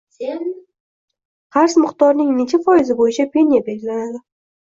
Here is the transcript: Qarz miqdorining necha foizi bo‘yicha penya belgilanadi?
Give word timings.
Qarz 1.57 1.75
miqdorining 1.83 2.31
necha 2.39 2.61
foizi 2.69 2.97
bo‘yicha 3.03 3.27
penya 3.37 3.63
belgilanadi? 3.69 4.23